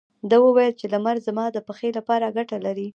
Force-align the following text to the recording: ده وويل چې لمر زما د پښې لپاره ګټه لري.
ده 0.29 0.37
وويل 0.41 0.73
چې 0.79 0.85
لمر 0.93 1.15
زما 1.27 1.45
د 1.51 1.57
پښې 1.67 1.89
لپاره 1.97 2.33
ګټه 2.37 2.57
لري. 2.65 2.87